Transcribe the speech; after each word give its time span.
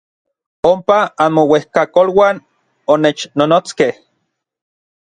Ompa 0.69 0.97
anmouejkakoluan 1.25 2.35
onechnonotskej. 2.93 3.91